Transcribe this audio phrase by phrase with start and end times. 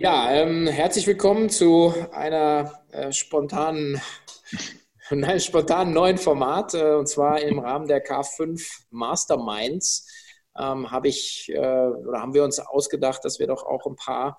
[0.00, 4.00] Ja, ähm, herzlich willkommen zu einer äh, spontanen,
[5.10, 10.06] nein, spontanen neuen Format äh, und zwar im Rahmen der K5 Masterminds.
[10.56, 14.38] Ähm, habe ich äh, oder haben wir uns ausgedacht, dass wir doch auch ein paar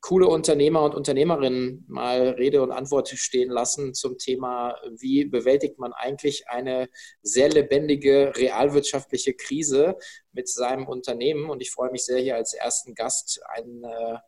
[0.00, 5.92] coole Unternehmer und Unternehmerinnen mal Rede und Antwort stehen lassen zum Thema, wie bewältigt man
[5.92, 6.88] eigentlich eine
[7.22, 9.96] sehr lebendige realwirtschaftliche Krise
[10.32, 11.50] mit seinem Unternehmen.
[11.50, 14.18] Und ich freue mich sehr, hier als ersten Gast einen äh,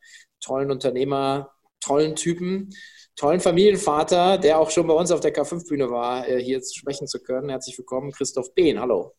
[0.40, 1.50] tollen Unternehmer,
[1.80, 2.70] tollen Typen,
[3.16, 7.20] tollen Familienvater, der auch schon bei uns auf der K5-Bühne war, äh, hier sprechen zu
[7.20, 7.50] können.
[7.50, 8.80] Herzlich willkommen, Christoph Behn.
[8.80, 9.12] Hallo.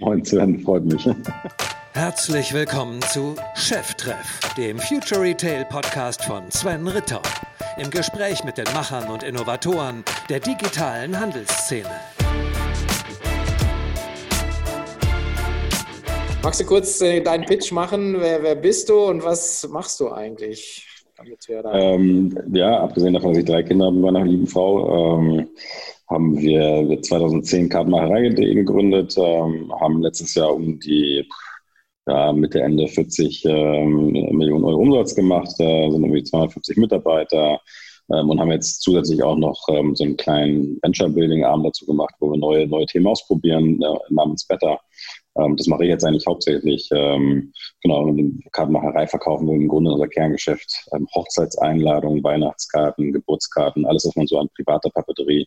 [0.00, 1.06] Moin Sven, freut mich.
[1.92, 7.20] Herzlich willkommen zu Cheftreff, dem Future Retail Podcast von Sven Ritter.
[7.76, 11.90] Im Gespräch mit den Machern und Innovatoren der digitalen Handelsszene.
[16.42, 18.16] Magst du kurz äh, deinen Pitch machen?
[18.18, 20.86] Wer, wer, bist du und was machst du eigentlich?
[21.70, 25.50] Ähm, ja, abgesehen davon, dass ich drei Kinder habe mit meiner lieben Frau, ähm,
[26.08, 31.28] haben wir 2010 Kartenmacherei.de gegründet, ähm, haben letztes Jahr um die
[32.08, 37.60] ja, Mitte, Ende 40 ähm, Millionen Euro Umsatz gemacht, äh, sind irgendwie 250 Mitarbeiter
[38.10, 42.32] ähm, und haben jetzt zusätzlich auch noch ähm, so einen kleinen Venture-Building-Arm dazu gemacht, wo
[42.32, 44.80] wir neue, neue Themen ausprobieren, äh, namens Better.
[45.36, 46.88] Ähm, das mache ich jetzt eigentlich hauptsächlich.
[46.92, 48.14] Ähm, genau,
[48.52, 50.88] Kartenmacherei verkaufen wir im Grunde unser Kerngeschäft.
[50.94, 55.46] Ähm, Hochzeitseinladungen, Weihnachtskarten, Geburtskarten, alles, was man so an privater Papeterie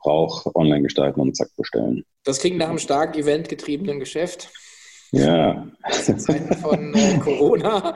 [0.00, 2.04] braucht, online gestalten und zack bestellen.
[2.24, 4.50] Das klingt nach einem stark eventgetriebenen Geschäft.
[5.12, 5.66] Ja.
[6.06, 7.94] in Zeiten von äh, Corona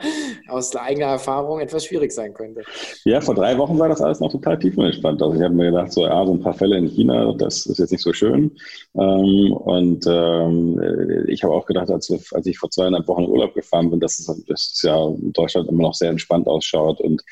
[0.49, 2.63] aus eigener Erfahrung etwas schwierig sein könnte.
[3.05, 5.35] Ja, vor drei Wochen sah das alles noch total tiefenentspannt aus.
[5.35, 7.91] Ich habe mir gedacht, so, ja, so ein paar Fälle in China, das ist jetzt
[7.91, 8.51] nicht so schön.
[8.95, 13.53] Ähm, und ähm, ich habe auch gedacht, als, als, ich vor zweieinhalb Wochen in Urlaub
[13.53, 16.99] gefahren bin, dass es, dass ja in Deutschland immer noch sehr entspannt ausschaut.
[16.99, 17.23] Und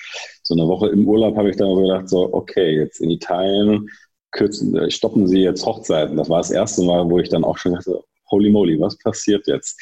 [0.44, 3.90] so eine Woche im Urlaub habe ich dann gedacht, so, okay, jetzt in Italien
[4.32, 6.16] kürzen, äh, stoppen sie jetzt Hochzeiten.
[6.16, 9.48] Das war das erste Mal, wo ich dann auch schon dachte, holy moly, was passiert
[9.48, 9.80] jetzt?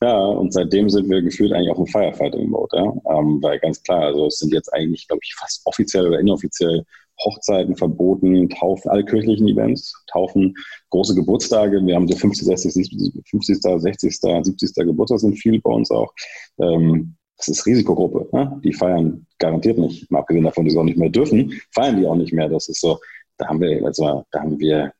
[0.00, 3.18] Ja, und seitdem sind wir gefühlt eigentlich auf dem Firefighting-Mode, ja?
[3.18, 6.84] Ähm, weil ganz klar, also es sind jetzt eigentlich, glaube ich, fast offiziell oder inoffiziell
[7.24, 10.54] Hochzeiten verboten, Taufen, alle kirchlichen Events, Taufen,
[10.90, 11.84] große Geburtstage.
[11.84, 14.74] Wir haben so 50, 60, 50, 60, 70.
[14.86, 16.12] Geburtstag sind viel bei uns auch.
[16.60, 18.28] Ähm, das ist Risikogruppe.
[18.36, 18.60] Ne?
[18.64, 20.10] Die feiern garantiert nicht.
[20.10, 22.48] Mal abgesehen davon, dass sie auch nicht mehr dürfen, feiern die auch nicht mehr.
[22.48, 22.98] Das ist so,
[23.36, 24.92] da haben wir, also, da haben wir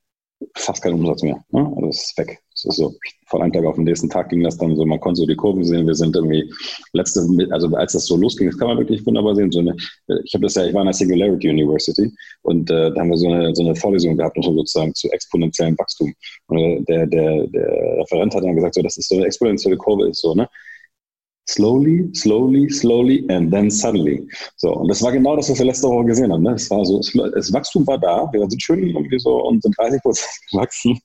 [0.54, 1.42] fast keinen Umsatz mehr.
[1.50, 1.66] Ne?
[1.76, 2.38] Also das ist weg.
[2.52, 2.94] Das ist so,
[3.26, 5.36] von einem Tag auf den nächsten Tag ging das dann so, man konnte so die
[5.36, 5.86] Kurven sehen.
[5.86, 6.52] Wir sind irgendwie
[6.92, 9.52] letzte, also als das so losging, das kann man wirklich wunderbar sehen.
[9.52, 9.76] So eine,
[10.24, 12.12] ich habe das ja, ich war in der Singularity University
[12.42, 16.12] und äh, da haben wir so eine, so eine Vorlesung gehabt, sozusagen zu exponentiellem Wachstum.
[16.46, 19.76] Und äh, der, der, der Referent hat dann gesagt, so, das ist so eine exponentielle
[19.76, 20.48] Kurve, ist so, ne?
[21.48, 24.26] Slowly, slowly, slowly and then suddenly.
[24.56, 26.42] So, und das war genau das, was wir letzte Woche gesehen haben.
[26.42, 26.52] Ne?
[26.52, 30.02] Es war so, das Wachstum war da, wir sind schön irgendwie so und sind 30
[30.02, 31.00] Prozent gewachsen.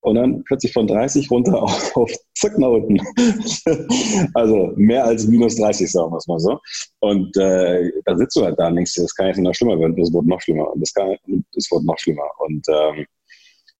[0.00, 3.00] Und dann plötzlich von 30 runter auf, auf zack nach unten.
[4.34, 6.58] also mehr als minus 30, sagen wir es mal so.
[7.00, 9.96] Und äh, da sitzt du halt da und denkst, das kann jetzt noch schlimmer werden,
[9.96, 11.16] das wird noch schlimmer und das, kann,
[11.54, 12.28] das wird noch schlimmer.
[12.38, 13.06] Und ähm,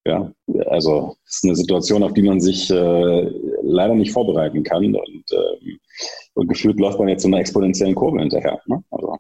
[0.07, 0.31] ja,
[0.67, 3.31] also es ist eine Situation, auf die man sich äh,
[3.63, 4.85] leider nicht vorbereiten kann.
[4.85, 5.79] Und, ähm,
[6.35, 8.61] und gefühlt läuft man jetzt so einer exponentiellen Kurve hinterher.
[8.67, 8.83] Ne?
[8.91, 9.17] Also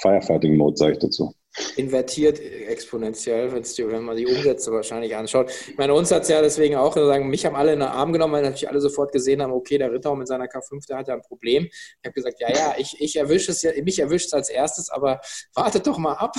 [0.00, 1.32] Firefighting-Mode, sage ich dazu
[1.76, 5.50] invertiert exponentiell, wenn man die Umsätze wahrscheinlich anschaut.
[5.68, 8.12] Ich meine, uns hat es ja deswegen auch sagen, mich haben alle in den Arm
[8.12, 11.08] genommen, weil natürlich alle sofort gesehen haben, okay, der Ritter mit seiner K5, der hat
[11.08, 11.66] ja ein Problem.
[11.66, 14.90] Ich habe gesagt, ja, ja, ich, ich erwische es ja, mich erwischt es als erstes,
[14.90, 15.20] aber
[15.54, 16.34] wartet doch mal ab.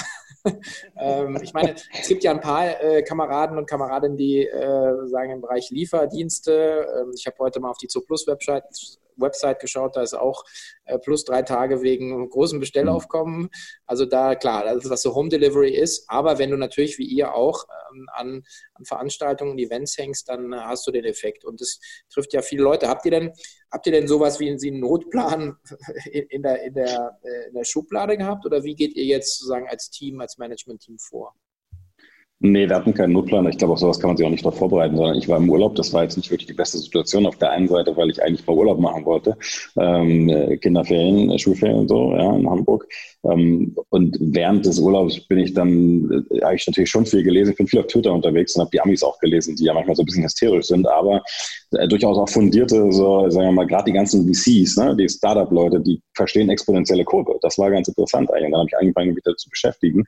[0.99, 5.31] ähm, ich meine, es gibt ja ein paar äh, Kameraden und Kameradinnen, die äh, sagen
[5.31, 6.87] im Bereich Lieferdienste.
[7.01, 8.63] Ähm, ich habe heute mal auf die Zooplus Website
[9.17, 10.43] Website geschaut, da ist auch
[10.85, 13.49] äh, plus drei Tage wegen großem Bestellaufkommen.
[13.85, 17.33] Also da, klar, also was so Home Delivery ist, aber wenn du natürlich wie ihr
[17.33, 21.45] auch ähm, an, an Veranstaltungen, Events hängst, dann hast du den Effekt.
[21.45, 21.79] Und das
[22.09, 22.87] trifft ja viele Leute.
[22.87, 23.33] Habt ihr denn,
[23.71, 25.57] habt ihr denn sowas wie einen Notplan
[26.11, 29.37] in, in, der, in, der, äh, in der Schublade gehabt oder wie geht ihr jetzt
[29.37, 31.35] sozusagen als Team, als Management-Team vor?
[32.39, 33.47] Nee, wir hatten keinen Notplan.
[33.47, 35.49] Ich glaube, auf sowas kann man sich auch nicht darauf vorbereiten, sondern ich war im
[35.49, 35.73] Urlaub.
[35.73, 37.25] Das war jetzt nicht wirklich die beste Situation.
[37.25, 39.35] Auf der einen Seite, weil ich eigentlich mal Urlaub machen wollte.
[39.75, 42.87] Ähm, Kinderferien, äh, Schulferien und so, ja, in Hamburg.
[43.23, 47.51] Ähm, und während des Urlaubs bin ich dann, äh, habe ich natürlich schon viel gelesen.
[47.51, 49.95] Ich bin viel auf Twitter unterwegs und habe die Amis auch gelesen, die ja manchmal
[49.95, 51.23] so ein bisschen hysterisch sind, aber
[51.71, 55.79] äh, durchaus auch fundierte, so, sagen wir mal, gerade die ganzen VCs, ne, die Startup-Leute,
[55.79, 57.39] die verstehen exponentielle Kurve.
[57.41, 58.45] Das war ganz interessant eigentlich.
[58.45, 60.05] Und dann habe ich angefangen, mich damit zu beschäftigen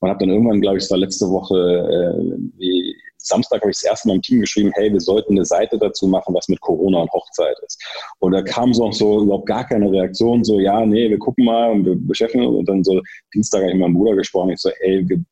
[0.00, 3.78] und habe dann irgendwann, glaube ich, es war letzte Woche, äh, wie Samstag habe ich
[3.78, 6.60] das erste Mal im Team geschrieben, hey, wir sollten eine Seite dazu machen, was mit
[6.60, 7.82] Corona und Hochzeit ist.
[8.20, 11.72] Und da kam so, so überhaupt gar keine Reaktion, so, ja, nee, wir gucken mal
[11.72, 12.58] und wir beschäftigen uns.
[12.58, 13.00] Und dann so,
[13.34, 15.24] Dienstag habe ich mit meinem Bruder gesprochen, ich so, ey, wir,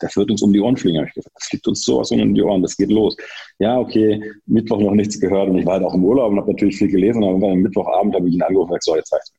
[0.00, 0.98] das wird uns um die Ohren fliegen.
[0.98, 3.16] Habe ich gesagt, das fliegt uns sowas um die Ohren, das geht los.
[3.58, 6.52] Ja, okay, Mittwoch noch nichts gehört und ich war halt auch im Urlaub und habe
[6.52, 9.32] natürlich viel gelesen, aber am Mittwochabend habe ich ihn angerufen und gesagt, so, jetzt heißt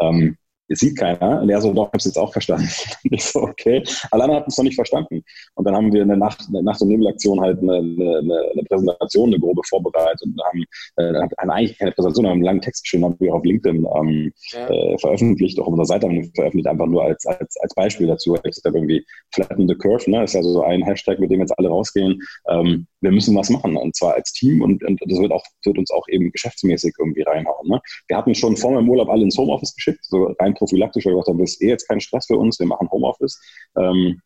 [0.00, 0.36] ähm,
[0.74, 1.40] es sieht keiner.
[1.40, 2.68] Und er so, doch, ich habe es jetzt auch verstanden.
[3.04, 3.82] ich so, okay.
[4.10, 5.22] Alleine hatten es noch nicht verstanden.
[5.54, 8.18] Und dann haben wir eine Nacht, eine Nacht- und Nebelaktion halt eine, eine,
[8.52, 10.64] eine, Präsentation, eine grobe vorbereitet und haben,
[10.96, 14.32] äh, haben eigentlich keine Präsentation, haben einen langen Text geschrieben, haben wir auf LinkedIn ähm,
[14.52, 14.68] ja.
[14.68, 18.06] äh, veröffentlicht, auch auf unserer Seite haben wir veröffentlicht, einfach nur als, als, als Beispiel
[18.06, 18.34] dazu.
[18.44, 20.24] Ich habe irgendwie Flatten the Curve, ne?
[20.24, 22.20] ist ja so ein Hashtag, mit dem jetzt alle rausgehen.
[22.48, 25.78] Ähm, wir müssen was machen und zwar als Team und, und das wird, auch, wird
[25.78, 27.68] uns auch eben geschäftsmäßig irgendwie reinhauen.
[27.68, 27.80] Ne?
[28.08, 31.38] Wir hatten schon vor meinem Urlaub alle ins Homeoffice geschickt, so rein prophylaktisch, gesagt haben,
[31.38, 33.40] das ist eh jetzt kein Stress für uns, wir machen Homeoffice.
[33.76, 34.20] Ähm,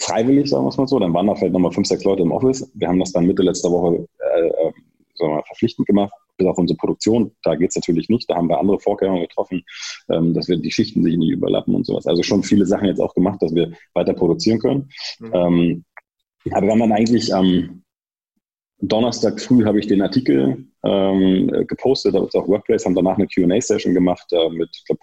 [0.00, 2.32] freiwillig, sagen wir es mal so, dann waren da vielleicht nochmal fünf, sechs Leute im
[2.32, 2.70] Office.
[2.74, 4.72] Wir haben das dann Mitte letzter Woche äh, äh
[5.20, 7.32] sagen wir mal, verpflichtend gemacht, bis auf unsere Produktion.
[7.42, 9.62] Da geht es natürlich nicht, da haben wir andere Vorkehrungen getroffen,
[10.10, 12.06] ähm, dass wir die Schichten sich nicht überlappen und sowas.
[12.06, 14.88] Also schon viele Sachen jetzt auch gemacht, dass wir weiter produzieren können.
[15.18, 15.30] Mhm.
[15.34, 15.84] Ähm,
[16.52, 17.79] aber wir haben dann eigentlich am
[18.82, 24.26] Donnerstag früh habe ich den Artikel ähm, gepostet auf Workplace, haben danach eine Qa-Session gemacht
[24.32, 25.00] äh, mit, ich glaube,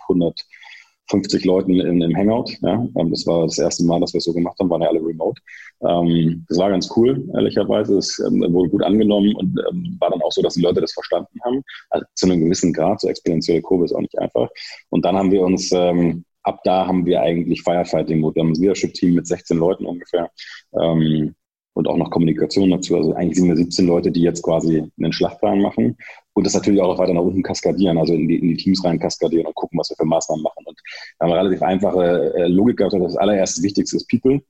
[1.08, 2.58] 150 Leuten in, im Hangout.
[2.62, 2.88] Ja?
[2.98, 5.00] Ähm, das war das erste Mal, dass wir es so gemacht haben, waren ja alle
[5.00, 5.40] remote.
[5.82, 7.98] Ähm, das war ganz cool, ehrlicherweise.
[7.98, 10.94] Es ähm, wurde gut angenommen und ähm, war dann auch so, dass die Leute das
[10.94, 11.62] verstanden haben.
[11.92, 14.50] Also zu einem gewissen Grad, so exponentielle Kurve ist auch nicht einfach.
[14.90, 18.36] Und dann haben wir uns ähm, ab da haben wir eigentlich Firefighting-Mode.
[18.36, 20.32] Wir haben ein Leadership-Team mit 16 Leuten ungefähr.
[20.82, 21.36] Ähm,
[21.78, 22.96] und auch noch Kommunikation dazu.
[22.96, 25.96] Also eigentlich sind wir 17 Leute, die jetzt quasi einen Schlachtplan machen
[26.34, 29.00] und das natürlich auch weiter nach unten kaskadieren, also in die, in die Teams rein
[29.00, 30.64] kaskadieren und gucken, was wir für Maßnahmen machen.
[30.66, 30.80] Und
[31.20, 32.94] da haben wir relativ einfache äh, Logik gehabt.
[32.94, 34.42] Das allererste Wichtigste ist People,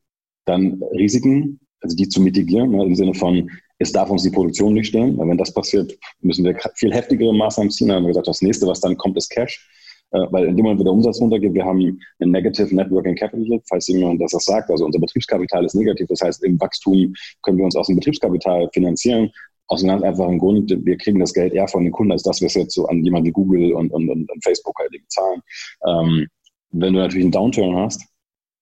[0.46, 4.74] dann Risiken, also die zu mitigieren, ne, im Sinne von, es darf uns die Produktion
[4.74, 7.90] nicht stehen, weil wenn das passiert, müssen wir viel heftigere Maßnahmen ziehen.
[7.90, 9.70] Dann haben wir gesagt, das nächste, was dann kommt, ist Cash.
[10.12, 13.60] Äh, weil in dem Moment, wo der Umsatz runtergeht, wir haben ein Negative Networking Capital,
[13.68, 14.70] falls jemand das, sagt.
[14.70, 16.08] Also unser Betriebskapital ist negativ.
[16.08, 17.14] Das heißt, im Wachstum
[17.44, 19.32] können wir uns aus dem Betriebskapital finanzieren.
[19.68, 22.40] Aus einem ganz einfachen Grund, wir kriegen das Geld eher von den Kunden, als dass
[22.40, 25.42] wir es jetzt so an jemanden wie Google und, und, und, Facebook halt bezahlen.
[25.86, 26.28] Ähm,
[26.72, 28.02] wenn du natürlich einen Downturn hast,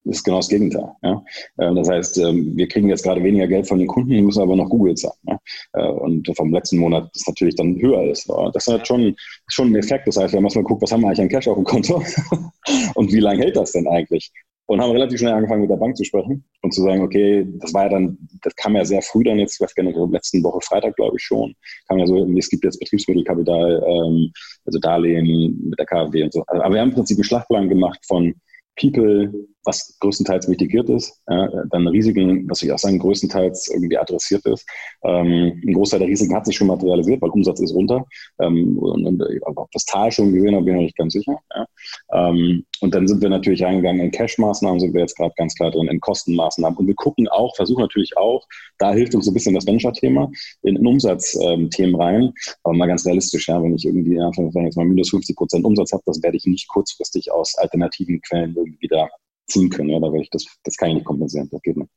[0.06, 0.88] ist genau das Gegenteil.
[1.02, 1.22] Ja?
[1.58, 4.56] Äh, das heißt, ähm, wir kriegen jetzt gerade weniger Geld von den Kunden, müssen aber
[4.56, 5.16] noch Google zahlen.
[5.26, 5.38] Ja?
[5.74, 8.30] Äh, und vom letzten Monat ist natürlich dann höher ist.
[8.52, 9.14] Das halt schon,
[9.48, 10.06] schon ein Effekt.
[10.06, 12.02] Das heißt, wir haben erstmal geguckt, was haben wir eigentlich an Cash auf dem Konto
[12.94, 14.32] und wie lange hält das denn eigentlich?
[14.68, 17.72] Und haben relativ schnell angefangen, mit der Bank zu sprechen und zu sagen, okay, das
[17.72, 20.42] war ja dann, das kam ja sehr früh dann jetzt, ich weiß gar nicht, letzten
[20.42, 21.54] Woche Freitag, glaube ich schon,
[21.86, 24.32] kam ja so, es gibt jetzt Betriebsmittelkapital, ähm,
[24.64, 26.42] also Darlehen mit der KfW und so.
[26.48, 28.34] Aber wir haben im Prinzip einen Schlachtplan gemacht von
[28.76, 29.32] People,
[29.66, 34.66] was größtenteils mitigiert ist, äh, dann Risiken, was ich auch sagen, größtenteils irgendwie adressiert ist.
[35.04, 38.06] Ähm, ein Großteil der Risiken hat sich schon materialisiert, weil Umsatz ist runter.
[38.40, 39.22] Ähm, und, und
[39.56, 41.38] ob das Tal schon gesehen habe, bin ich noch nicht ganz sicher.
[41.54, 41.66] Ja.
[42.12, 45.70] Ähm, und dann sind wir natürlich reingegangen in Cash-Maßnahmen, sind wir jetzt gerade ganz klar
[45.70, 46.78] drin, in Kostenmaßnahmen.
[46.78, 48.46] Und wir gucken auch, versuchen natürlich auch,
[48.78, 50.30] da hilft uns ein bisschen das Venture-Thema,
[50.62, 52.32] in, in Umsatzthemen rein.
[52.62, 55.36] Aber mal ganz realistisch, ja, wenn ich irgendwie, ja, wenn ich jetzt mal minus 50
[55.36, 59.08] Prozent Umsatz habe, das werde ich nicht kurzfristig aus alternativen Quellen irgendwie wieder
[59.46, 59.90] ziehen können.
[59.90, 61.48] Ja, da werde ich das, das kann ich nicht kompensieren.
[61.50, 61.90] Das geht nicht.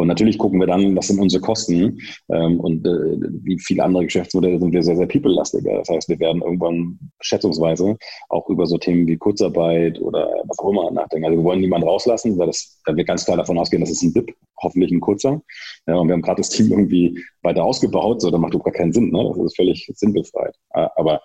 [0.00, 2.00] Und natürlich gucken wir dann, was sind unsere Kosten
[2.30, 5.76] ähm, und äh, wie viele andere Geschäftsmodelle sind wir sehr, sehr people-lastiger.
[5.76, 7.98] Das heißt, wir werden irgendwann schätzungsweise
[8.30, 11.26] auch über so Themen wie Kurzarbeit oder was auch immer nachdenken.
[11.26, 14.00] Also wir wollen niemanden rauslassen, weil, das, weil wir ganz klar davon ausgehen, dass es
[14.00, 15.42] ein Dip, hoffentlich ein kurzer.
[15.86, 18.72] Ja, und wir haben gerade das Team irgendwie weiter ausgebaut, so, da macht doch gar
[18.72, 19.10] keinen Sinn.
[19.10, 19.22] Ne?
[19.36, 20.54] Das ist völlig sinnbefreit.
[20.70, 21.20] Aber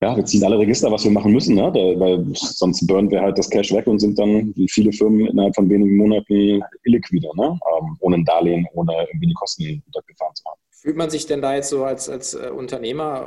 [0.00, 1.72] ja, wir ziehen alle Register, was wir machen müssen, ne?
[1.72, 5.26] Da, weil sonst burnen wir halt das Cash weg und sind dann, wie viele Firmen,
[5.26, 7.58] innerhalb von wenigen Monaten illiquide, ne?
[7.80, 10.60] Ähm, ohne ein Darlehen, ohne irgendwie die Kosten runtergefahren zu haben.
[10.80, 13.26] Fühlt man sich denn da jetzt so als, als äh, Unternehmer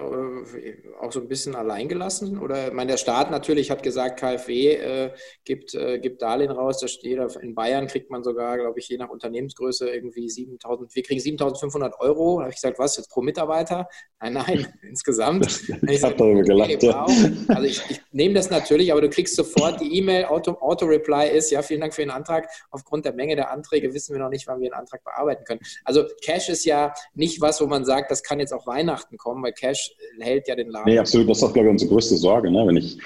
[0.55, 2.39] äh, auch so ein bisschen alleingelassen?
[2.39, 5.11] Oder ich meine, der Staat natürlich hat gesagt, KfW äh,
[5.43, 6.79] gibt, äh, gibt Darlehen raus.
[6.79, 11.03] Das steht in Bayern kriegt man sogar, glaube ich, je nach Unternehmensgröße irgendwie 7000, wir
[11.03, 12.37] kriegen 7500 Euro.
[12.37, 13.89] Da habe ich gesagt, was jetzt pro Mitarbeiter?
[14.21, 15.45] Nein, nein, insgesamt.
[15.89, 16.81] ich habe darüber gelacht.
[16.83, 17.11] Wow.
[17.49, 21.51] Also ich, ich nehme das natürlich, aber du kriegst sofort die E-Mail, Auto-Reply Auto ist,
[21.51, 22.47] ja, vielen Dank für den Antrag.
[22.69, 25.59] Aufgrund der Menge der Anträge wissen wir noch nicht, wann wir einen Antrag bearbeiten können.
[25.83, 29.43] Also Cash ist ja nicht was, wo man sagt, das kann jetzt auch Weihnachten kommen,
[29.43, 30.91] weil Cash hält ja den Laden.
[30.91, 31.29] Nee, absolut.
[31.29, 32.51] Das ist doch, glaube ich, unsere größte Sorge.
[32.51, 32.65] Ne?
[32.65, 32.97] Wenn ich,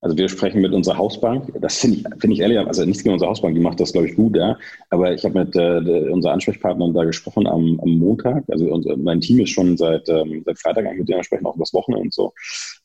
[0.00, 1.52] also wir sprechen mit unserer Hausbank.
[1.60, 4.08] Das finde ich, finde ich ehrlich, also nichts gegen unsere Hausbank, die macht das, glaube
[4.08, 4.58] ich, gut, ja.
[4.88, 8.44] Aber ich habe mit äh, unserer Ansprechpartnerin da gesprochen am, am Montag.
[8.48, 11.56] Also unser, mein Team ist schon seit, ähm, seit Freitag eigentlich mit denen sprechen, auch
[11.56, 12.32] übers Wochenende und so.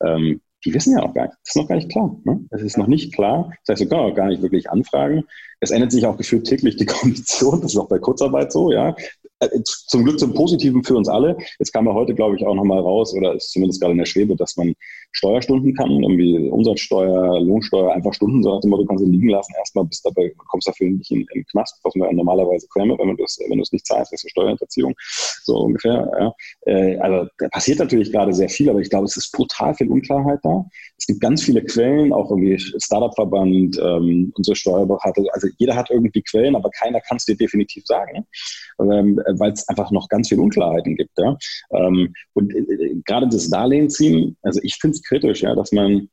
[0.04, 1.36] Ähm, die wissen ja auch gar nicht.
[1.44, 2.16] Das ist noch gar nicht klar.
[2.24, 2.40] Ne?
[2.50, 3.52] Das ist noch nicht klar.
[3.64, 5.24] Das heißt, wir können auch gar nicht wirklich anfragen.
[5.60, 7.60] Es ändert sich auch gefühlt täglich die Kondition.
[7.60, 8.94] Das ist auch bei Kurzarbeit so, ja.
[9.38, 11.36] Äh, zum Glück zum Positiven für uns alle.
[11.58, 14.06] Jetzt kam ja heute, glaube ich, auch nochmal raus, oder ist zumindest gerade in der
[14.06, 14.74] Schwebe, dass man
[15.12, 19.28] Steuerstunden kann, irgendwie Umsatzsteuer, Lohnsteuer, einfach Stunden, so nach dem Motto, du kannst sie liegen
[19.28, 22.96] lassen, erstmal bis dabei kommst dafür nicht in, in den Knast, was man normalerweise käme,
[22.98, 23.24] wenn du
[23.62, 24.94] es nicht zahlst, ist Steuerhinterziehung,
[25.42, 26.10] so ungefähr.
[26.18, 26.34] Ja.
[26.72, 29.90] Äh, also da passiert natürlich gerade sehr viel, aber ich glaube, es ist brutal viel
[29.90, 30.64] Unklarheit da.
[30.96, 36.22] Es gibt ganz viele Quellen, auch irgendwie Startup-Verband, ähm, unsere Steuerberater, also jeder hat irgendwie
[36.22, 38.26] Quellen, aber keiner kann es dir definitiv sagen.
[38.80, 41.18] Ähm, weil es einfach noch ganz viele Unklarheiten gibt.
[41.18, 41.36] Ja?
[41.72, 45.72] Ähm, und äh, äh, gerade das Darlehen ziehen, also ich finde es kritisch, ja, dass
[45.72, 46.08] man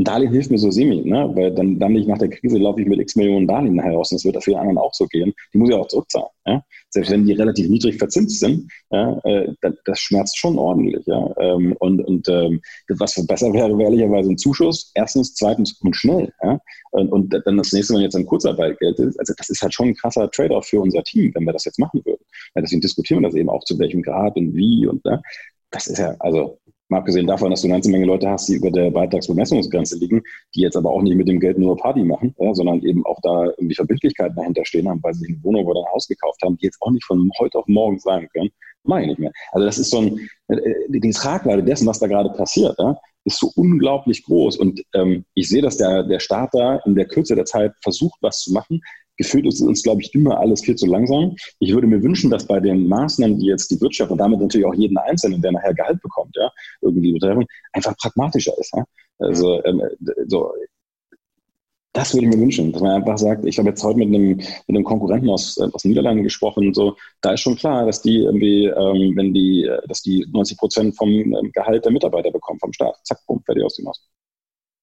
[0.00, 1.30] ein Darlehen hilft mir so semi, ne?
[1.34, 4.16] weil dann, dann nicht nach der Krise laufe ich mit x Millionen Darlehen heraus und
[4.16, 5.34] das wird auf vielen anderen auch so gehen.
[5.52, 6.28] Die muss ich auch zurückzahlen.
[6.46, 6.64] Ja?
[6.88, 11.04] Selbst wenn die relativ niedrig verzinst sind, ja, äh, das, das, schmerzt schon ordentlich.
[11.06, 11.34] Ja?
[11.38, 14.90] Ähm, und und ähm, was besser wäre, wäre ehrlicherweise ein Zuschuss.
[14.94, 16.32] Erstens, zweitens und schnell.
[16.42, 16.58] Ja?
[16.92, 19.88] Und, und dann das nächste, wenn jetzt ein Kurzarbeitgeld ist, also das ist halt schon
[19.88, 22.24] ein krasser Trade-off für unser Team, wenn wir das jetzt machen würden.
[22.54, 25.20] Ja, deswegen diskutieren wir das eben auch zu welchem Grad und wie und ne?
[25.70, 26.58] das ist ja, also
[26.90, 30.22] Mal abgesehen davon, dass du eine ganze Menge Leute hast, die über der Beitragsbemessungsgrenze liegen,
[30.54, 33.20] die jetzt aber auch nicht mit dem Geld nur Party machen, ja, sondern eben auch
[33.22, 36.42] da irgendwie Verbindlichkeiten dahinter stehen haben, weil sie sich eine Wohnung oder ein Haus gekauft
[36.42, 38.50] haben, die jetzt auch nicht von heute auf morgen sagen können,
[38.82, 39.30] mache ich nicht mehr.
[39.52, 43.38] Also das ist so ein, äh, die Tragweite dessen, was da gerade passiert, ja, ist
[43.38, 44.56] so unglaublich groß.
[44.56, 48.18] Und ähm, ich sehe, dass der, der Staat da in der Kürze der Zeit versucht,
[48.20, 48.80] was zu machen,
[49.20, 51.36] gefühlt ist uns, glaube ich, immer alles viel zu langsam.
[51.58, 54.66] Ich würde mir wünschen, dass bei den Maßnahmen, die jetzt die Wirtschaft und damit natürlich
[54.66, 56.50] auch jeden Einzelnen, der nachher Gehalt bekommt, ja,
[56.80, 58.74] irgendwie betreffen, einfach pragmatischer ist.
[58.74, 58.84] Ja?
[59.18, 59.82] Also ähm,
[60.26, 60.50] so,
[61.92, 64.36] das würde ich mir wünschen, dass man einfach sagt, ich habe jetzt heute mit einem,
[64.36, 68.00] mit einem Konkurrenten aus, äh, aus den Niederlanden gesprochen so, da ist schon klar, dass
[68.00, 72.30] die irgendwie, ähm, wenn die, äh, dass die 90 Prozent vom ähm, Gehalt der Mitarbeiter
[72.30, 72.96] bekommen vom Staat.
[73.04, 74.00] Zack, bumm, fertig aus dem Haus.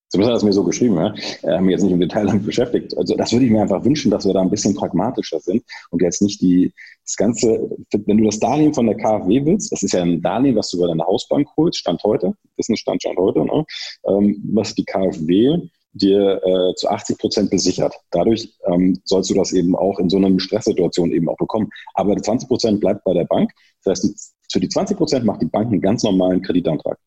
[0.09, 1.13] Zumindest hat er es mir so geschrieben, ja.
[1.41, 2.97] Er hat mich jetzt nicht im Detail damit beschäftigt.
[2.97, 6.01] Also das würde ich mir einfach wünschen, dass wir da ein bisschen pragmatischer sind und
[6.01, 6.71] jetzt nicht die,
[7.03, 10.55] das Ganze, wenn du das Darlehen von der KfW willst, das ist ja ein Darlehen,
[10.55, 13.65] was du über deine Hausbank holst, Stand heute, das ist ein Stand, Stand heute, ne?
[14.05, 15.59] ähm, was die KfW
[15.93, 17.95] dir äh, zu 80 Prozent besichert.
[18.11, 21.69] Dadurch ähm, sollst du das eben auch in so einer Stresssituation eben auch bekommen.
[21.95, 23.51] Aber 20 Prozent bleibt bei der Bank.
[23.83, 24.15] Das heißt, die,
[24.51, 26.99] für die 20 Prozent macht die Bank einen ganz normalen Kreditantrag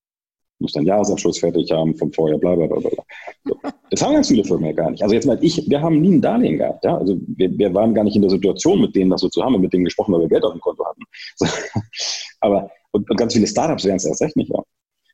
[0.60, 2.90] muss dann Jahresabschluss fertig haben vom Vorjahr, bla bla bla bla.
[3.44, 3.56] So.
[3.90, 5.02] Das haben ganz viele Firmen ja gar nicht.
[5.02, 6.84] Also jetzt mal ich, wir haben nie ein Darlehen gehabt.
[6.84, 6.98] Ja?
[6.98, 9.60] Also wir, wir waren gar nicht in der Situation, mit denen das so zu haben,
[9.60, 11.02] mit denen gesprochen, weil wir Geld auf dem Konto hatten.
[11.36, 11.46] So.
[12.40, 14.64] Aber und, und ganz viele Startups werden es erst recht nicht haben.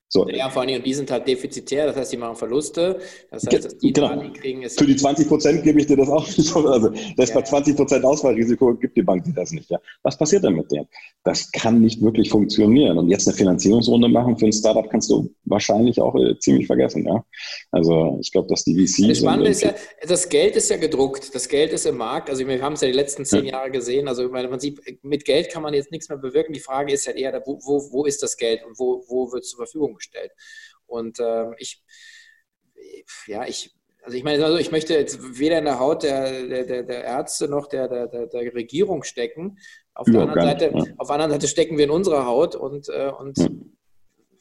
[0.09, 0.29] So.
[0.29, 3.01] Ja, vor allem, und die sind halt defizitär, das heißt, die machen Verluste.
[3.29, 4.23] Das heißt, dass die genau.
[4.35, 6.55] kriegen ist Für die 20 Prozent gebe ich dir das auch nicht.
[6.67, 9.69] Also, das ja, bei 20 Prozent Ausfallrisiko gibt die Bank dir das nicht.
[9.69, 9.79] Ja.
[10.03, 10.87] Was passiert denn mit denen?
[11.25, 12.99] Das kann nicht wirklich funktionieren.
[12.99, 17.05] Und jetzt eine Finanzierungsrunde machen für ein Startup kannst du wahrscheinlich auch äh, ziemlich vergessen.
[17.07, 17.25] Ja.
[17.73, 19.09] Also, ich glaube, dass die VCs.
[19.09, 19.75] Das Spannende ist ja,
[20.07, 21.35] das Geld ist ja gedruckt.
[21.35, 22.31] Das Geld ist im Markt.
[22.31, 23.53] Also, wir haben es ja die letzten zehn ja.
[23.53, 24.07] Jahre gesehen.
[24.07, 26.53] Also, man sieht, mit Geld kann man jetzt nichts mehr bewirken.
[26.53, 29.43] Die Frage ist ja eher, wo, wo, wo ist das Geld und wo, wo wird
[29.43, 30.33] es zur Verfügung gestellt.
[30.87, 31.83] Und äh, ich,
[33.27, 36.85] ja, ich, also ich meine, also ich möchte jetzt weder in der Haut der, der,
[36.85, 39.59] der Ärzte noch der, der, der Regierung stecken.
[39.95, 40.95] Auf, ja, der anderen Seite, ja.
[40.99, 43.49] auf der anderen Seite stecken wir in unserer Haut und, äh, und ja.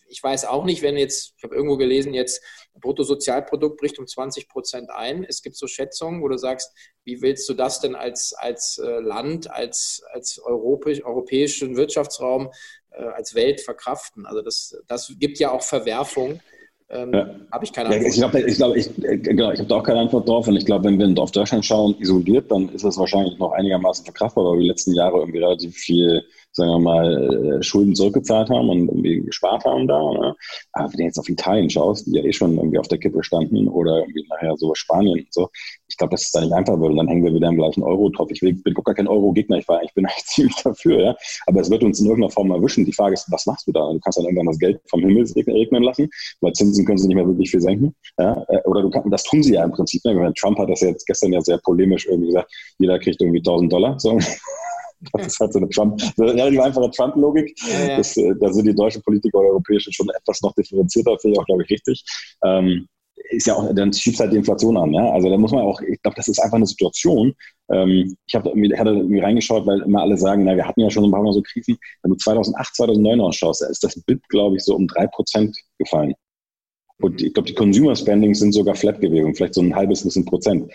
[0.07, 2.43] ich weiß auch nicht, wenn jetzt, ich habe irgendwo gelesen, jetzt
[2.79, 5.23] Bruttosozialprodukt bricht um 20 Prozent ein.
[5.23, 6.71] Es gibt so Schätzungen, wo du sagst,
[7.03, 12.51] wie willst du das denn als, als äh, Land, als, als europäisch, europäischen Wirtschaftsraum
[13.03, 14.25] als Welt verkraften.
[14.25, 16.39] Also das, das gibt ja auch Verwerfung.
[16.89, 17.35] Ähm, ja.
[17.51, 18.07] Habe ich keine Antwort.
[18.07, 20.47] Ich glaube, ich, glaub, ich, äh, genau, ich habe da auch keine Antwort drauf.
[20.47, 24.05] Und ich glaube, wenn wir auf Deutschland schauen, isoliert, dann ist das wahrscheinlich noch einigermaßen
[24.05, 26.23] verkraftbar, weil wir die letzten Jahre irgendwie relativ viel
[26.55, 29.99] sagen wir mal, äh, Schulden zurückgezahlt haben und irgendwie gespart haben da.
[29.99, 30.35] Ne?
[30.71, 33.23] Aber wenn du jetzt auf Italien schaust, die ja eh schon irgendwie auf der Kippe
[33.23, 35.49] standen oder irgendwie nachher so Spanien und so,
[35.87, 36.97] ich glaube, das ist da nicht einfach wird.
[36.97, 38.31] dann hängen wir wieder im gleichen Euro-Topf.
[38.31, 41.15] Ich bin gar kein Euro-Gegner, ich, war, ich bin eigentlich ziemlich dafür, ja.
[41.45, 42.85] Aber es wird uns in irgendeiner Form erwischen.
[42.85, 43.91] Die Frage ist, was machst du da?
[43.91, 46.09] Du kannst dann irgendwann das Geld vom Himmel regnen lassen,
[46.41, 47.93] weil Zinsen können sie nicht mehr wirklich viel senken.
[48.17, 48.45] Ja?
[48.47, 50.03] Äh, oder du kannst, das tun sie ja im Prinzip.
[50.05, 50.33] Ne?
[50.37, 53.99] Trump hat das jetzt gestern ja sehr polemisch irgendwie gesagt, jeder kriegt irgendwie 1000 Dollar.
[53.99, 54.17] So.
[55.13, 57.53] Das ist halt so eine Trump, relativ einfache Trump-Logik.
[57.67, 57.97] Ja, ja.
[57.97, 61.39] Das, äh, da sind die deutschen Politiker oder europäischen schon etwas noch differenzierter, finde ich
[61.39, 62.03] auch, glaube ich, richtig.
[62.43, 62.87] Ähm,
[63.29, 64.93] ist ja auch, dann schiebt halt die Inflation an.
[64.93, 65.09] Ja?
[65.11, 67.33] Also da muss man auch, ich glaube, das ist einfach eine Situation.
[67.71, 70.89] Ähm, ich habe irgendwie, hatte irgendwie reingeschaut, weil immer alle sagen, na, wir hatten ja
[70.89, 71.77] schon ein paar Mal so Krisen.
[72.03, 75.57] Wenn du 2008, 2009 ausschaust, da ist das BIP, glaube ich, so um drei Prozent
[75.77, 76.13] gefallen.
[77.01, 80.25] Und ich glaube, die Consumer Spendings sind sogar flat gewesen, vielleicht so ein halbes bisschen
[80.25, 80.71] Prozent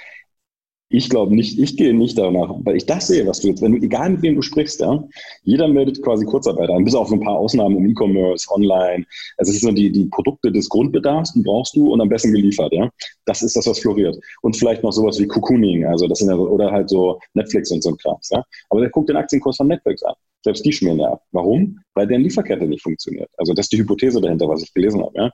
[0.93, 3.73] Ich glaube nicht, ich gehe nicht danach, weil ich das sehe, was du jetzt, wenn
[3.73, 5.03] du, egal mit wem du sprichst, ja,
[5.45, 9.07] jeder meldet quasi Kurzarbeit an, bis auf ein paar Ausnahmen im E-Commerce, online.
[9.37, 12.33] Also es sind so die, die Produkte des Grundbedarfs, die brauchst du und am besten
[12.33, 12.91] geliefert, ja.
[13.25, 14.19] Das ist das, was floriert.
[14.43, 17.85] Und vielleicht noch sowas wie Cocooning, also das sind ja, oder halt so Netflix und
[17.85, 18.43] so ein Krams, ja.
[18.69, 20.15] Aber der guckt den Aktienkurs von Netflix an.
[20.43, 21.23] Selbst die schmieren ja ab.
[21.33, 21.79] Warum?
[21.95, 23.31] Weil deren Lieferkette nicht funktioniert.
[23.37, 25.13] Also das ist die Hypothese dahinter, was ich gelesen habe.
[25.15, 25.31] Ja?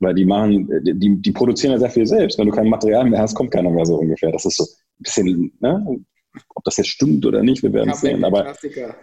[0.00, 2.38] Weil die machen, die, die produzieren ja sehr viel selbst.
[2.38, 4.30] Wenn du kein Material mehr hast, kommt keiner mehr so ungefähr.
[4.30, 4.66] Das ist so
[5.00, 6.04] bisschen, ne?
[6.54, 8.24] ob das jetzt stimmt oder nicht, wir werden es sehen.
[8.24, 8.96] Aber Klassiker.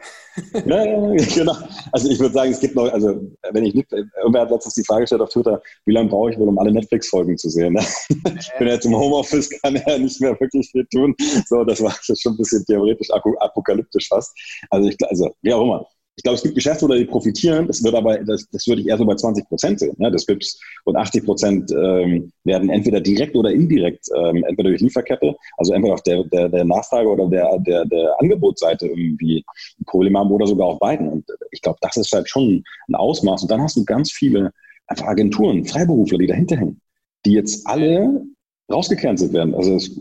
[0.66, 1.56] ja, genau.
[1.92, 4.84] Also ich würde sagen, es gibt noch, also wenn ich nicht, irgendwer hat letztens die
[4.86, 7.78] Frage gestellt auf Twitter, wie lange brauche ich wohl, um alle Netflix-Folgen zu sehen?
[8.10, 11.16] ich bin jetzt im Homeoffice, kann ja nicht mehr wirklich viel tun.
[11.48, 14.34] So, das war schon ein bisschen theoretisch apokalyptisch fast.
[14.70, 15.88] Also ich, also wie auch immer
[16.18, 17.68] ich glaube, es gibt Geschäfte, die profitieren.
[17.68, 19.96] Das wird aber, das, das würde ich eher so bei 20 Prozent sehen.
[20.00, 24.82] Ja, das gibt's und 80 Prozent ähm, werden entweder direkt oder indirekt, ähm, entweder durch
[24.82, 29.46] Lieferkette, also entweder auf der, der, der Nachfrage oder der, der, der Angebotsseite irgendwie
[29.80, 31.08] ein Problem haben oder sogar auf beiden.
[31.08, 33.44] Und ich glaube, das ist halt schon ein Ausmaß.
[33.44, 34.52] Und dann hast du ganz viele
[34.88, 36.82] einfach Agenturen, Freiberufler, die dahinter hängen,
[37.28, 38.24] die jetzt alle
[38.72, 39.56] rausgecancelt werden.
[39.56, 39.92] Also das,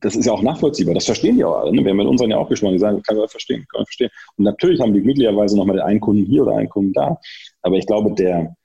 [0.00, 0.94] das, ist ja auch nachvollziehbar.
[0.94, 1.72] Das verstehen die auch alle.
[1.72, 1.84] Ne?
[1.84, 4.10] Wir haben mit unseren ja auch gesprochen, die sagen, kann man verstehen, kann man verstehen.
[4.36, 7.18] Und natürlich haben die möglicherweise nochmal den einen Kunden hier oder einen Kunden da.
[7.62, 8.56] Aber ich glaube, der,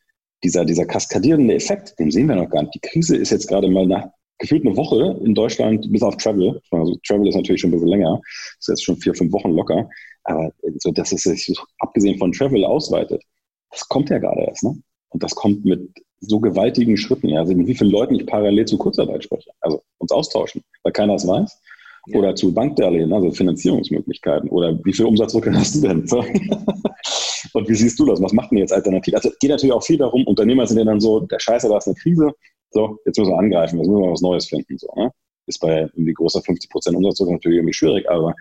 [0.44, 2.75] dieser, dieser kaskadierende Effekt, den sehen wir noch gar nicht.
[2.75, 4.08] Die Krise ist jetzt gerade mal nach
[4.39, 6.62] gefühlt eine Woche in Deutschland, bis auf Travel.
[6.72, 8.20] Also Travel ist natürlich schon ein bisschen länger.
[8.24, 9.89] Das ist jetzt schon vier, fünf Wochen locker.
[10.24, 13.22] Aber so, dass es sich abgesehen von Travel ausweitet,
[13.70, 14.63] das kommt ja gerade erst.
[14.63, 14.82] Ne?
[15.10, 15.89] Und das kommt mit
[16.22, 19.82] so gewaltigen Schritten, ja, also mit wie vielen Leuten ich parallel zu Kurzarbeit spreche, also
[20.00, 21.62] uns austauschen, weil keiner es weiß.
[22.08, 22.20] Ja.
[22.20, 24.50] Oder zu Bankdarlehen, also Finanzierungsmöglichkeiten.
[24.50, 26.10] Oder wie viel Umsatzrückgang hast du denn?
[27.54, 28.22] Und wie siehst du das?
[28.22, 29.13] Was macht denn jetzt alternativ?
[29.16, 31.88] Also geht natürlich auch viel darum, Unternehmer sind ja dann so, der Scheiße, da ist
[31.88, 32.32] eine Krise,
[32.72, 34.78] so, jetzt müssen wir angreifen, jetzt müssen wir was Neues finden.
[34.78, 35.12] So, ne?
[35.48, 38.36] Ist bei irgendwie großer 50 Prozent Umsatzrückgang natürlich irgendwie schwierig, aber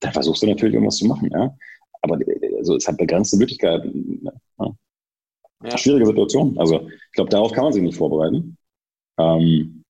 [0.00, 1.54] da versuchst du natürlich irgendwas zu machen, ja.
[2.02, 2.18] Aber
[2.58, 4.20] also, es hat begrenzte Möglichkeiten.
[4.22, 4.32] Ne?
[5.64, 5.78] Ja.
[5.78, 6.58] Schwierige Situation.
[6.58, 8.56] Also ich glaube, darauf kann man sich nicht vorbereiten.
[9.18, 9.82] Ähm,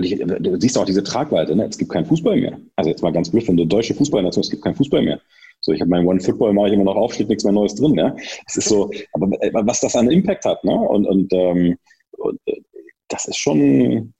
[0.00, 1.66] ich, du siehst auch diese Tragweite, ne?
[1.66, 2.60] es gibt keinen Fußball mehr.
[2.76, 5.20] Also jetzt mal ganz blöd, eine deutsche Fußballnation, es gibt keinen Fußball mehr.
[5.60, 7.74] So, ich habe meinen One Football mache ich immer noch auf, steht nichts mehr Neues
[7.74, 7.94] drin.
[7.94, 8.14] Ja?
[8.46, 9.28] Es ist so, aber
[9.66, 10.72] was das an Impact hat, ne?
[10.72, 11.76] Und, und, ähm,
[12.16, 12.60] und äh,
[13.08, 14.14] das ist schon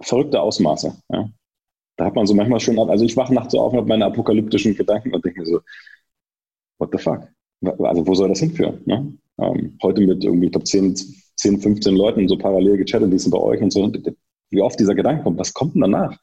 [0.00, 0.94] verrückte Ausmaße.
[1.10, 1.30] Ja?
[1.96, 4.76] Da hat man so manchmal schon, also ich wache nachts so auf mit meinen apokalyptischen
[4.76, 5.60] Gedanken und denke mir so,
[6.78, 7.26] what the fuck?
[7.78, 8.82] Also wo soll das hinführen?
[8.84, 9.16] Ne?
[9.38, 10.96] Ähm, heute mit irgendwie, ich glaube, 10,
[11.36, 13.92] 10, 15 Leuten so parallel gechattet, die sind bei euch und so.
[14.50, 16.16] Wie oft dieser Gedanke kommt, was kommt denn danach?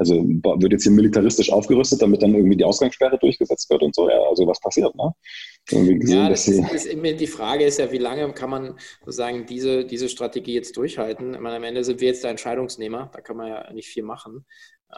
[0.00, 4.08] Also wird jetzt hier militaristisch aufgerüstet, damit dann irgendwie die Ausgangssperre durchgesetzt wird und so.
[4.08, 5.12] Ja, also was passiert, ne?
[5.66, 9.44] Gesehen, ja, das ist, ist immer, die Frage ist ja, wie lange kann man sozusagen
[9.44, 11.34] diese, diese Strategie jetzt durchhalten?
[11.34, 14.02] Ich meine, am Ende sind wir jetzt der Entscheidungsnehmer, da kann man ja nicht viel
[14.02, 14.46] machen.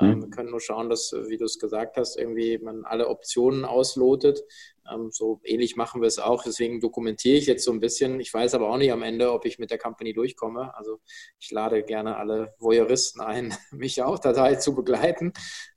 [0.00, 0.22] Mhm.
[0.22, 4.42] wir können nur schauen, dass, wie du es gesagt hast, irgendwie man alle Optionen auslotet.
[4.90, 6.42] Ähm, so ähnlich machen wir es auch.
[6.42, 8.20] Deswegen dokumentiere ich jetzt so ein bisschen.
[8.20, 10.74] Ich weiß aber auch nicht am Ende, ob ich mit der Company durchkomme.
[10.76, 11.00] Also
[11.38, 15.32] ich lade gerne alle Voyeuristen ein, mich auch dabei zu begleiten.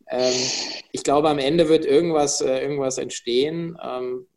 [0.08, 0.36] Ähm,
[0.92, 3.78] ich glaube, am Ende wird irgendwas, äh, irgendwas entstehen.
[3.82, 4.28] Ähm,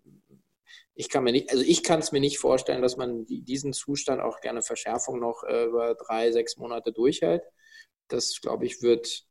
[0.95, 4.21] ich kann mir nicht, also ich kann es mir nicht vorstellen, dass man diesen Zustand
[4.21, 7.43] auch gerne Verschärfung noch äh, über drei, sechs Monate durchhält.
[8.09, 9.29] Das, glaube ich, wird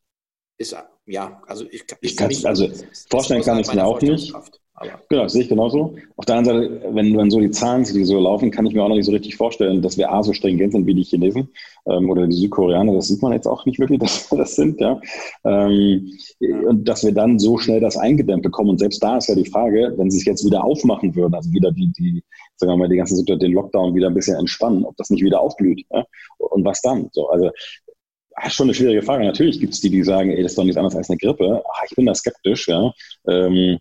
[0.57, 2.67] ist, ja, also ich, ich, ich kann es, also
[3.09, 4.33] vorstellen kann ich mir auch nicht.
[4.79, 5.95] Aber genau, das sehe ich genauso.
[6.17, 8.83] Auf der anderen Seite, wenn man so die Zahlen die so laufen, kann ich mir
[8.83, 11.49] auch noch nicht so richtig vorstellen, dass wir A so stringent sind wie die Chinesen
[11.87, 12.93] ähm, oder die Südkoreaner.
[12.93, 14.79] Das sieht man jetzt auch nicht wirklich, dass wir das sind.
[14.79, 15.01] Ja.
[15.45, 16.11] Ähm,
[16.67, 18.69] und dass wir dann so schnell das eingedämmt bekommen.
[18.69, 21.51] Und selbst da ist ja die Frage, wenn sie es jetzt wieder aufmachen würden, also
[21.51, 22.23] wieder die, die
[22.57, 25.23] sagen wir mal, die ganze Situation, den Lockdown wieder ein bisschen entspannen, ob das nicht
[25.23, 25.85] wieder aufblüht.
[25.91, 26.05] Ja?
[26.37, 27.09] Und was dann?
[27.13, 27.49] So, also
[28.39, 29.25] Ach, schon eine schwierige Frage.
[29.25, 31.63] Natürlich gibt es die, die sagen, ey, das ist doch nichts anderes als eine Grippe.
[31.73, 32.93] Ach, ich bin da skeptisch, ja.
[33.27, 33.79] Ähm,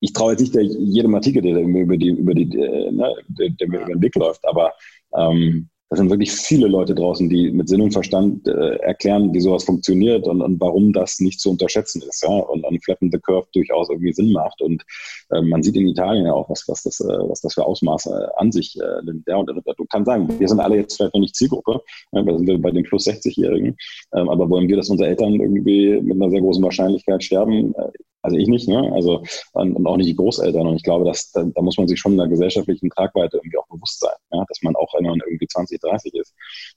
[0.00, 3.14] ich traue jetzt nicht der, jedem Artikel, der mir über die, über die, äh, ne,
[3.28, 4.72] der, mir über den Weg läuft, aber
[5.16, 9.40] ähm, da sind wirklich viele Leute draußen, die mit Sinn und Verstand äh, erklären, wie
[9.40, 12.22] sowas funktioniert und, und warum das nicht zu unterschätzen ist.
[12.22, 12.28] Ja?
[12.28, 14.62] Und an Flatten the Curve durchaus irgendwie Sinn macht.
[14.62, 14.84] Und
[15.32, 18.30] äh, man sieht in Italien ja auch, was, was, das, äh, was das für Ausmaße
[18.38, 19.26] an sich äh, nimmt.
[19.26, 19.38] Ja?
[19.38, 21.80] Und du kannst sagen, wir sind alle jetzt vielleicht noch nicht Zielgruppe,
[22.12, 23.76] ja, wir sind bei den plus 60-Jährigen,
[24.14, 27.74] ähm, aber wollen wir, dass unsere Eltern irgendwie mit einer sehr großen Wahrscheinlichkeit sterben?
[27.74, 27.90] Äh,
[28.22, 28.92] also ich nicht, ne?
[28.92, 30.66] Also und auch nicht die Großeltern.
[30.66, 33.58] Und ich glaube, dass da, da muss man sich schon in der gesellschaftlichen Tragweite irgendwie
[33.58, 34.44] auch bewusst sein, ja?
[34.48, 36.34] dass man auch, wenn man irgendwie 20, 30 ist,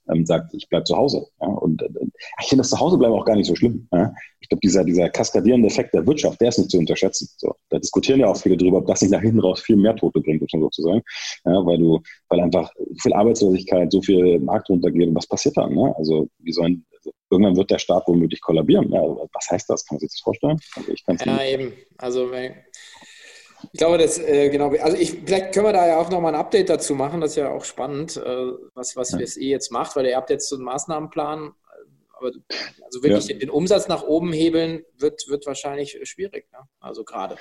[0.09, 1.25] ähm, sagt, ich bleib zu Hause.
[1.41, 1.47] Ja?
[1.47, 1.89] Und äh,
[2.41, 3.87] ich finde das Zuhausebleiben auch gar nicht so schlimm.
[3.91, 4.13] Ja?
[4.39, 7.27] Ich glaube, dieser, dieser kaskadierende Effekt der Wirtschaft, der ist nicht zu unterschätzen.
[7.37, 9.95] So, da diskutieren ja auch viele drüber, ob das nicht nach hinten raus viel mehr
[9.95, 11.01] Tote bringt, um so zu sagen.
[11.45, 15.73] Ja, weil du, weil einfach viel Arbeitslosigkeit, so viel Markt runtergeht und was passiert dann?
[15.73, 15.93] Ne?
[15.97, 16.85] Also wie sollen
[17.29, 18.91] irgendwann wird der Staat womöglich kollabieren.
[18.91, 19.85] Ja, was heißt das?
[19.85, 20.59] Kann man sich das vorstellen?
[20.75, 21.53] Also ich ja, nicht.
[21.53, 21.73] eben.
[21.97, 22.31] Also
[23.71, 26.39] ich glaube, das, äh, genau, also ich, vielleicht können wir da ja auch nochmal ein
[26.39, 29.19] Update dazu machen, das ist ja auch spannend, äh, was, was ja.
[29.19, 31.53] WSE jetzt macht, weil ihr habt jetzt so einen Maßnahmenplan,
[32.13, 32.31] aber
[32.83, 33.33] also wirklich ja.
[33.33, 36.59] den, den, Umsatz nach oben hebeln wird, wird wahrscheinlich schwierig, ne?
[36.79, 37.37] also gerade.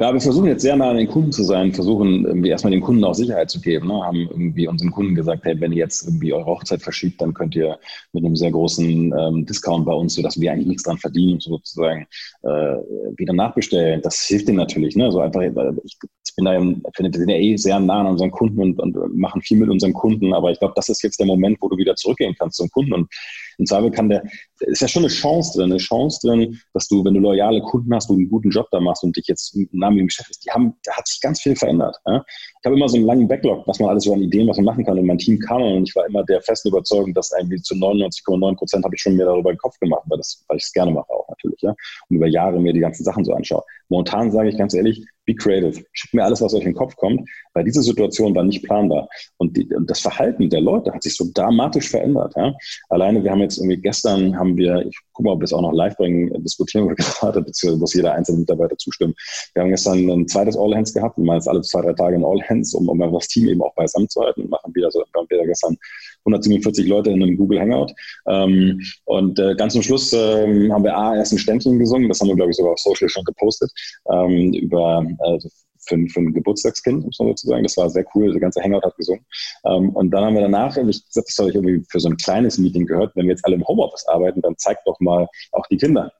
[0.00, 2.80] Ja, wir versuchen jetzt sehr nah an den Kunden zu sein, versuchen irgendwie erstmal den
[2.80, 3.86] Kunden auch Sicherheit zu geben.
[3.86, 4.02] Ne?
[4.02, 7.54] Haben irgendwie unseren Kunden gesagt, hey, wenn ihr jetzt irgendwie eure Hochzeit verschiebt, dann könnt
[7.54, 7.78] ihr
[8.12, 12.08] mit einem sehr großen ähm, Discount bei uns, sodass wir eigentlich nichts dran verdienen, sozusagen
[12.42, 12.76] äh,
[13.16, 14.02] wieder nachbestellen.
[14.02, 14.96] Das hilft denen natürlich.
[14.96, 15.12] Ne?
[15.12, 15.96] So einfach, ich,
[16.34, 16.58] bin da,
[16.94, 19.70] finde, wir sind ja eh sehr nah an unseren Kunden und, und machen viel mit
[19.70, 22.56] unseren Kunden, aber ich glaube, das ist jetzt der Moment, wo du wieder zurückgehen kannst
[22.56, 23.08] zum Kunden und
[23.58, 24.24] im Zweifel kann der,
[24.60, 27.94] ist ja schon eine Chance drin, eine Chance drin, dass du, wenn du loyale Kunden
[27.94, 30.44] hast, du einen guten Job da machst und dich jetzt im Namen im Geschäft ist,
[30.44, 31.96] die haben, da hat sich ganz viel verändert.
[32.06, 32.24] Ja?
[32.26, 34.66] Ich habe immer so einen langen Backlog, was man alles so an Ideen, was man
[34.66, 37.62] machen kann und mein Team kam und ich war immer der festen Überzeugung, dass eigentlich
[37.62, 40.64] zu 99,9 Prozent habe ich schon mir darüber den Kopf gemacht, weil, das, weil ich
[40.64, 41.74] es gerne mache auch natürlich, ja,
[42.08, 43.62] und über Jahre mir die ganzen Sachen so anschaue.
[43.88, 45.84] Momentan sage ich ganz ehrlich, be creative.
[45.92, 49.08] Schickt mir alles, was euch in den Kopf kommt, weil diese Situation war nicht planbar.
[49.38, 52.34] Und, die, und das Verhalten der Leute hat sich so dramatisch verändert.
[52.36, 52.54] Ja?
[52.88, 55.62] Alleine, wir haben jetzt irgendwie gestern haben wir, ich gucke mal, ob wir es auch
[55.62, 59.14] noch live bringen, diskutieren wir gerade, beziehungsweise muss jeder einzelne Mitarbeiter zustimmen.
[59.54, 62.16] Wir haben gestern ein zweites All Hands gehabt, wir machen jetzt alle zwei, drei Tage
[62.16, 64.42] ein All Hands, um, um das Team eben auch beisammen zu halten.
[64.42, 65.76] Wir machen wieder so, wir haben wieder gestern
[66.24, 67.92] 147 Leute in einem Google Hangout.
[68.26, 72.20] Ähm, und äh, ganz zum Schluss ähm, haben wir A, erst ein Ständchen gesungen, das
[72.20, 73.70] haben wir, glaube ich, sogar auf Social schon gepostet,
[74.10, 75.38] ähm, über äh,
[75.86, 77.62] für, für ein Geburtstagskind, muss man sozusagen.
[77.62, 79.24] Das war sehr cool, der ganze Hangout hat gesungen.
[79.64, 82.58] Ähm, und dann haben wir danach, ich das habe ich irgendwie für so ein kleines
[82.58, 85.76] Meeting gehört, wenn wir jetzt alle im Homeoffice arbeiten, dann zeigt doch mal auch die
[85.76, 86.10] Kinder.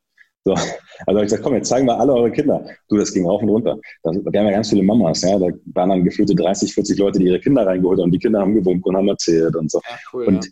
[0.44, 0.52] So.
[0.52, 2.64] Also habe ich gesagt, komm, jetzt zeigen wir alle eure Kinder.
[2.88, 3.78] Du, das ging rauf und runter.
[4.02, 5.38] Da, haben ja ganz viele Mamas, ja.
[5.38, 8.04] Da waren dann gefühlte 30, 40 Leute, die ihre Kinder reingeholt haben.
[8.04, 9.80] Und die Kinder haben gewunken und haben erzählt und so.
[9.88, 10.50] Ja, cool, und ja.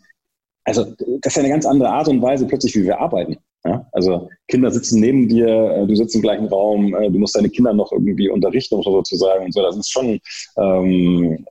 [0.65, 3.37] also das ist ja eine ganz andere Art und Weise plötzlich, wie wir arbeiten.
[3.65, 3.87] Ja?
[3.91, 7.49] Also Kinder sitzen neben dir, äh, du sitzt im gleichen Raum, äh, du musst deine
[7.49, 9.45] Kinder noch irgendwie unterrichten, sozusagen.
[9.45, 9.61] Und so.
[9.61, 10.19] Das ist schon
[10.57, 11.45] ähm,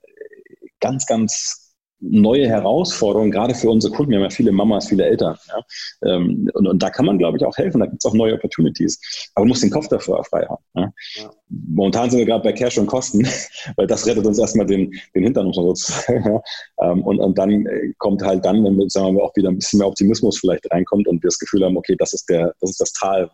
[0.79, 1.62] ganz, ganz
[2.03, 4.11] neue Herausforderungen, gerade für unsere Kunden.
[4.11, 5.37] Wir haben ja viele Mamas, viele Eltern.
[5.47, 6.13] Ja?
[6.13, 7.79] Ähm, und, und, da kann man, glaube ich, auch helfen.
[7.79, 9.31] Da gibt es auch neue Opportunities.
[9.35, 10.63] Aber du musst den Kopf dafür frei haben.
[10.75, 10.93] Ja?
[11.15, 11.31] Ja.
[11.49, 13.25] Momentan sind wir gerade bei Cash und Kosten,
[13.77, 16.23] weil das rettet uns erstmal den, den Hintern, muss man sozusagen.
[16.25, 16.91] Ja?
[16.91, 19.57] Ähm, und, und dann äh, kommt halt dann, wenn wir, sagen wir, auch wieder ein
[19.57, 22.71] bisschen mehr Optimismus vielleicht reinkommt und wir das Gefühl haben, okay, das ist der, das
[22.71, 23.29] ist das Tal,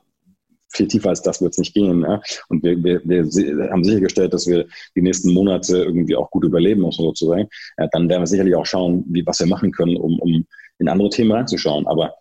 [0.70, 2.02] viel tiefer als das wird es nicht gehen.
[2.02, 2.22] Ja?
[2.48, 6.82] Und wir, wir, wir haben sichergestellt, dass wir die nächsten Monate irgendwie auch gut überleben,
[6.82, 7.48] muss man sozusagen.
[7.78, 10.46] Ja, dann werden wir sicherlich auch schauen, wie, was wir machen können, um, um
[10.80, 11.88] in andere Themen reinzuschauen.
[11.88, 12.16] Aber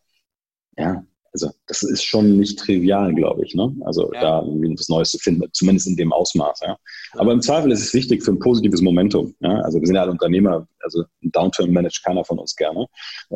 [0.77, 3.55] ja, also das ist schon nicht trivial, glaube ich.
[3.55, 3.75] Ne?
[3.85, 4.21] Also ja.
[4.21, 6.61] da was Neues zu finden, zumindest in dem Ausmaß.
[6.61, 6.77] Ja?
[7.13, 9.35] Aber im Zweifel ist es wichtig für ein positives Momentum.
[9.41, 9.61] Ja?
[9.61, 12.87] Also wir sind ja alle Unternehmer, also ein Downturn managt keiner von uns gerne.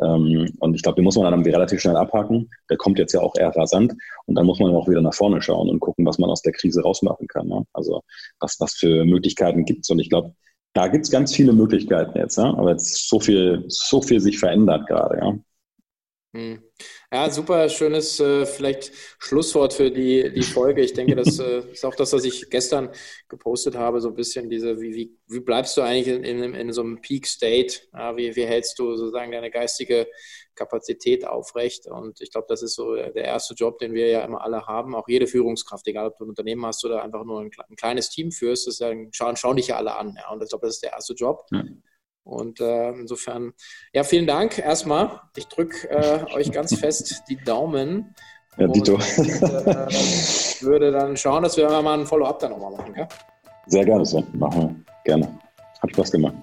[0.03, 2.51] Ähm, und ich glaube, den muss man dann relativ schnell abhaken.
[2.71, 3.95] Der kommt jetzt ja auch eher rasant.
[4.27, 6.53] Und dann muss man auch wieder nach vorne schauen und gucken, was man aus der
[6.53, 7.49] Krise rausmachen kann.
[7.49, 7.65] Ne?
[7.73, 8.03] Also
[8.41, 9.91] was, was für Möglichkeiten gibt es.
[9.91, 10.35] Und ich glaube,
[10.75, 12.45] da gibt es ganz viele Möglichkeiten jetzt, ja?
[12.45, 15.39] aber jetzt so viel, so viel sich verändert gerade, ja.
[16.35, 16.63] Hm.
[17.15, 20.81] Ja, super schönes äh, vielleicht Schlusswort für die, die Folge.
[20.81, 22.89] Ich denke, das äh, ist auch das, was ich gestern
[23.29, 26.73] gepostet habe, so ein bisschen diese, wie, wie, wie bleibst du eigentlich in, in, in
[26.73, 27.81] so einem Peak State?
[27.93, 30.09] Ja, wie, wie hältst du sozusagen deine geistige
[30.55, 31.87] Kapazität aufrecht?
[31.87, 34.95] Und ich glaube, das ist so der erste Job, den wir ja immer alle haben.
[34.95, 38.09] Auch jede Führungskraft, egal ob du ein Unternehmen hast oder einfach nur ein, ein kleines
[38.09, 40.17] Team führst, das ja, schauen, schauen dich ja alle an.
[40.17, 40.33] Ja?
[40.33, 41.45] Und ich glaube, das ist der erste Job.
[41.51, 41.63] Ja.
[42.25, 43.53] Und äh, insofern,
[43.93, 45.21] ja, vielen Dank erstmal.
[45.37, 48.15] Ich drücke äh, euch ganz fest die Daumen.
[48.57, 48.95] Ja, Dito.
[48.95, 52.95] Und, äh, würde dann schauen, dass wir mal ein Follow-up da nochmal machen.
[52.97, 53.09] Ja?
[53.67, 54.27] Sehr gerne, Sven.
[54.35, 54.95] Machen wir.
[55.05, 55.39] Gerne.
[55.81, 56.35] Hat Spaß gemacht.